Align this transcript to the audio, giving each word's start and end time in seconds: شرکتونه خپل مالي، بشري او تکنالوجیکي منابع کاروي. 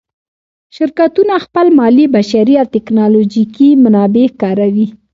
شرکتونه 0.75 1.33
خپل 1.45 1.65
مالي، 1.77 2.05
بشري 2.15 2.55
او 2.61 2.67
تکنالوجیکي 2.75 3.69
منابع 3.83 4.25
کاروي. 4.41 4.87